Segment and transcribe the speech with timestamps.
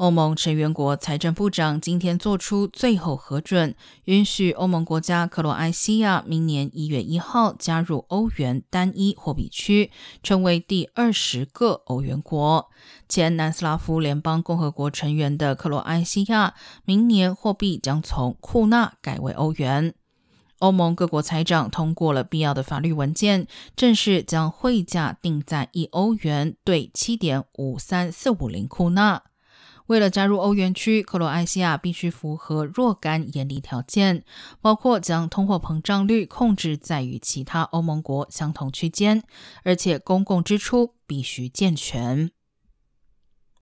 [0.00, 9.90] 欧盟成员国财政部长今天做出最后核准，允许欧盟国家克罗埃西亚明年一月一号加入欧元单一货币区，
[10.22, 12.70] 成为第二十个欧元国。
[13.10, 16.54] 前南斯拉夫联邦共和国成员的克罗埃西亚，
[16.86, 19.92] 明年货币将从库纳改为欧元。
[20.60, 23.46] 欧盟各国财长通过了必要的法律文件，
[23.76, 29.24] 正式将汇价定在一欧元兑七点五三四五零库纳。
[29.90, 34.22] 为了加入欧元区，克罗埃西亚必须符合若干严厉条件，
[34.60, 39.24] 包括将通货膨胀率控制在与其他欧盟国相同区间，
[39.64, 42.30] 而且公共支出必须健全。